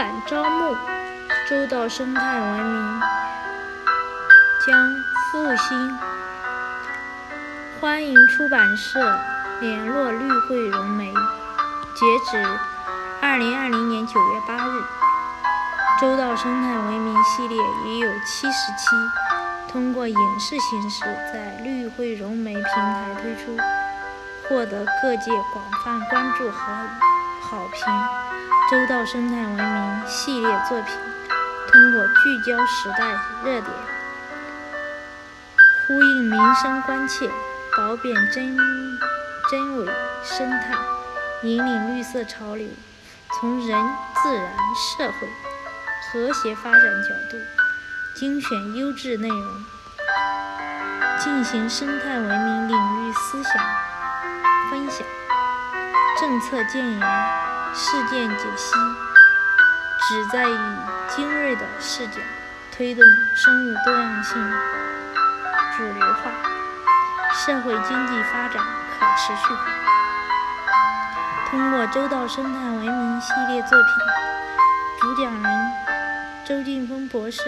[0.00, 0.74] 版招募
[1.46, 3.00] 周到生态文明
[4.66, 4.94] 将
[5.30, 5.98] 复兴，
[7.78, 9.20] 欢迎出版社
[9.60, 11.12] 联络绿会融媒。
[11.12, 12.42] 截止
[13.20, 14.82] 二零二零年九月八日，
[16.00, 18.96] 周到生态文明系列已有七十期，
[19.70, 23.54] 通过影视形式在绿会融媒平台推出，
[24.48, 26.72] 获得各界广泛关注和
[27.42, 28.29] 好评。
[28.70, 30.94] 周到生态文明系列作品
[31.66, 33.10] 通过聚焦时代
[33.42, 33.66] 热点，
[35.88, 37.28] 呼应民生关切，
[37.76, 38.56] 褒贬真
[39.50, 40.76] 真伪生态，
[41.42, 42.68] 引领绿色潮流，
[43.40, 43.76] 从人、
[44.22, 45.28] 自然、社会
[46.12, 47.36] 和谐发展角度
[48.14, 49.64] 精选优质内容，
[51.18, 53.52] 进行生态文明领域思想
[54.70, 55.04] 分享、
[56.20, 57.49] 政策建言。
[57.72, 58.72] 事件解析
[60.08, 60.58] 旨在以
[61.08, 62.20] 精锐的视角
[62.76, 63.04] 推动
[63.36, 64.34] 生物多样性
[65.76, 66.32] 主流化、
[67.32, 68.62] 社会经济发展
[68.98, 69.66] 可持续化。
[71.48, 73.88] 通过周到生态文明系列作品，
[75.00, 75.72] 主讲人
[76.44, 77.40] 周劲峰博士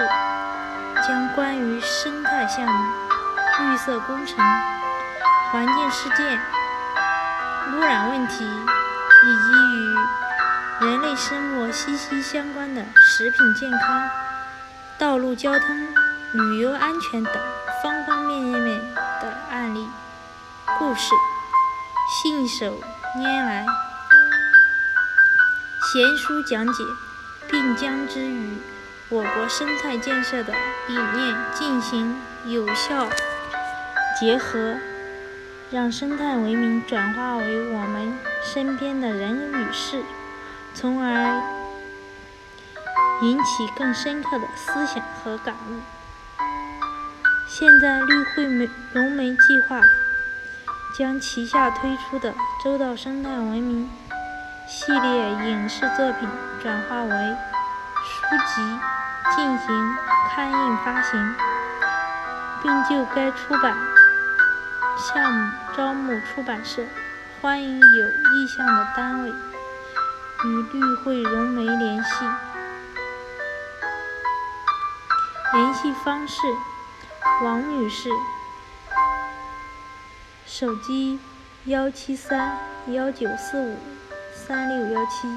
[1.07, 2.93] 将关于生态项目、
[3.61, 4.39] 绿色工程、
[5.51, 6.41] 环境事件、
[7.75, 8.47] 污染问题。
[9.25, 9.82] 以及与
[10.85, 14.11] 人类生活息息相关的食品健康、
[14.99, 15.89] 道路交通、
[16.33, 17.33] 旅游安全等
[17.81, 18.81] 方方面面
[19.21, 19.89] 的案例、
[20.81, 21.15] 故事，
[22.11, 22.81] 信手
[23.17, 23.65] 拈来，
[25.95, 26.83] 娴熟讲解，
[27.49, 28.59] 并将之与
[29.09, 30.53] 我国生态建设的
[30.89, 33.09] 理念进行有效
[34.19, 34.77] 结合。
[35.71, 40.03] 让生态文明转化为我们身边的人与事，
[40.75, 41.43] 从而
[43.23, 45.81] 引起更深刻的思想和感悟。
[47.49, 49.81] 现在，绿绘媒融媒计划
[50.99, 52.35] 将旗下推出的
[52.65, 53.91] 周到生态文明
[54.67, 56.29] 系列影视作品
[56.63, 57.37] 转化为
[58.05, 59.97] 书籍进行
[60.35, 61.35] 刊印发行，
[62.63, 63.77] 并就该出版。
[64.97, 66.83] 项目招募出版社，
[67.41, 69.33] 欢迎有意向的单位
[70.45, 72.11] 与绿会融媒联系。
[75.53, 76.41] 联系方式：
[77.45, 78.09] 王女士，
[80.47, 81.21] 手机：
[81.67, 82.59] 幺七三
[82.89, 83.77] 幺九四五
[84.35, 85.29] 三六幺七。